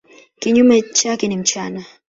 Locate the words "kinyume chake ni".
0.39-1.37